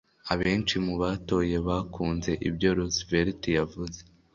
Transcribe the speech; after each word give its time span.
Abenshi 0.33 0.75
mu 0.85 0.93
batoye 1.01 1.55
bakunze 1.67 2.31
ibyo 2.47 2.69
Roosevelt 2.77 3.41
yavuze. 3.57 3.99